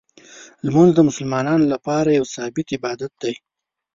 [0.65, 3.33] لمونځ د مسلمانانو لپاره یو ثابت عبادت دی.